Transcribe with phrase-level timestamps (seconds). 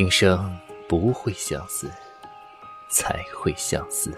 [0.00, 0.50] 平生
[0.88, 1.90] 不会相思，
[2.88, 4.10] 才会相思，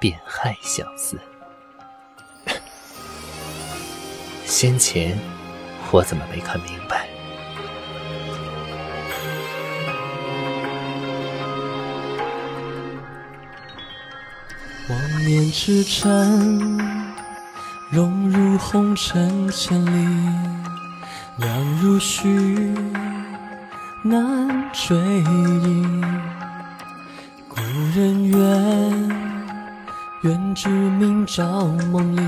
[0.00, 1.20] 便害相思。
[4.46, 5.18] 先前
[5.90, 7.06] 我怎么没看明白？
[14.88, 16.02] 望念之缠，
[17.92, 19.90] 融入红尘千里，
[21.36, 22.74] 亮如许，
[24.08, 25.84] 难追忆。
[27.48, 27.60] 故
[27.94, 28.38] 人远，
[30.22, 32.20] 愿知明朝梦里，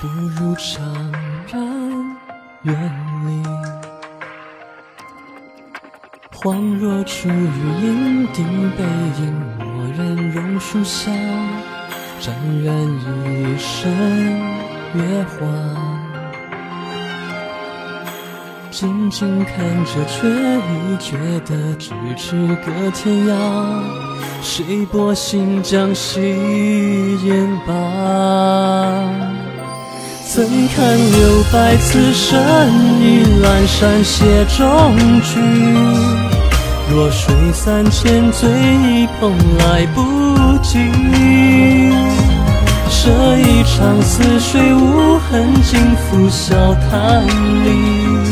[0.00, 0.80] 不如怅
[1.52, 1.62] 然
[2.62, 2.74] 远
[3.26, 3.42] 离。
[6.32, 7.32] 恍若初遇
[7.82, 8.44] 银锭
[8.76, 8.82] 背
[9.20, 9.22] 影，
[9.58, 11.10] 蓦然榕树下，
[12.20, 13.90] 沾染一身
[14.94, 15.93] 月华。
[18.76, 22.34] 静静看着，却已觉得咫尺
[22.66, 23.32] 隔天涯。
[24.42, 26.20] 谁拨新浆洗
[27.24, 27.72] 烟罢？
[30.26, 32.36] 怎堪留白此身，
[33.00, 35.38] 已阑珊写中句。
[36.90, 40.02] 若水三千，醉一捧来不
[40.64, 40.80] 及。
[42.90, 48.23] 这一场似水无痕，尽付笑谈里。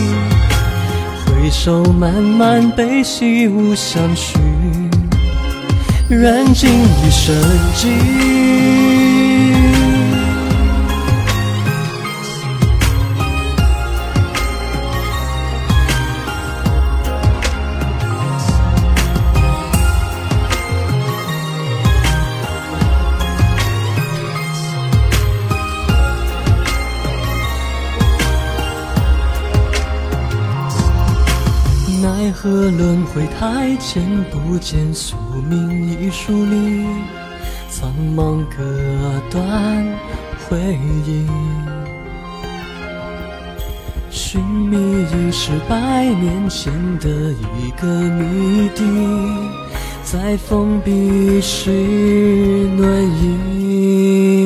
[1.53, 4.39] 回首漫漫悲喜无相许，
[6.08, 7.34] 燃尽一生
[7.75, 8.82] 机。
[32.23, 35.17] 奈何轮回太浅，不见宿
[35.51, 36.87] 命已疏离，
[37.69, 38.63] 苍茫隔
[39.29, 39.85] 断
[40.47, 41.27] 回忆。
[44.08, 47.08] 寻觅已是百年前的
[47.58, 48.85] 一个谜底，
[50.05, 51.73] 在封闭时
[52.77, 54.42] 暖意。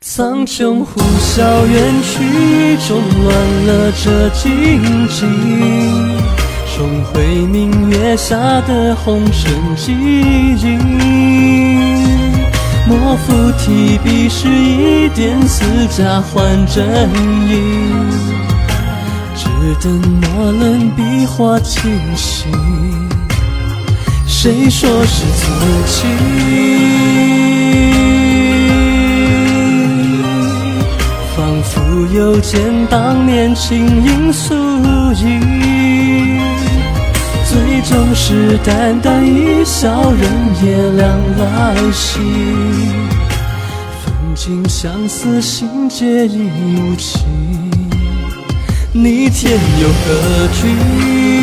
[0.00, 3.34] 苍穹呼啸远去，中乱
[3.66, 5.26] 了这静寂。
[6.76, 10.78] 重回明月下的红尘记忆，
[12.86, 16.86] 莫负提笔时一点似假换真
[17.48, 17.60] 意，
[19.34, 19.48] 只
[19.82, 22.44] 等那轮笔画清晰。
[24.28, 25.50] 谁说是曾
[25.86, 27.47] 经？
[32.50, 34.54] 见当年轻影素
[35.12, 35.38] 衣，
[37.44, 40.22] 最终是淡淡一笑，人
[40.64, 42.20] 也凉来袭。
[44.02, 46.48] 分尽相思，心结已
[46.78, 47.20] 无情，
[48.92, 51.37] 你天又何惧？